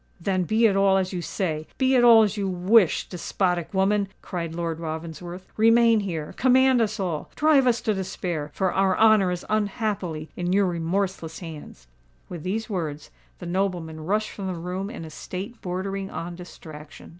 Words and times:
"Then 0.19 0.45
be 0.45 0.65
it 0.65 0.75
all 0.75 0.97
as 0.97 1.13
you 1.13 1.21
say—be 1.21 1.93
it 1.93 2.03
all 2.03 2.23
as 2.23 2.35
you 2.35 2.47
wish, 2.49 3.07
despotic 3.07 3.71
woman!" 3.71 4.07
cried 4.23 4.55
Lord 4.55 4.79
Ravensworth. 4.79 5.45
"Remain 5.57 5.99
here—command 5.99 6.81
us 6.81 6.99
all—drive 6.99 7.67
us 7.67 7.81
to 7.81 7.93
despair—for 7.93 8.73
our 8.73 8.97
honour 8.97 9.29
is 9.29 9.45
unhappily 9.47 10.31
in 10.35 10.53
your 10.53 10.65
remorseless 10.65 11.37
hands." 11.37 11.85
With 12.29 12.41
these 12.41 12.67
words, 12.67 13.11
the 13.37 13.45
nobleman 13.45 14.03
rushed 14.03 14.31
from 14.31 14.47
the 14.47 14.55
room 14.55 14.89
in 14.89 15.05
a 15.05 15.11
state 15.11 15.61
bordering 15.61 16.09
on 16.09 16.33
distraction. 16.35 17.09